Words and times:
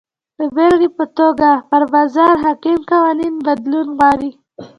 د 0.37 0.39
بېلګې 0.55 0.89
په 0.97 1.05
توګه 1.17 1.49
پر 1.69 1.83
بازار 1.93 2.33
حاکم 2.45 2.77
قوانین 2.91 3.33
بدلون 3.47 3.87
غواړي. 3.97 4.31